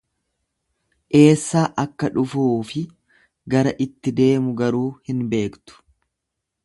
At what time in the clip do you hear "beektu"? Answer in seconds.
5.35-5.81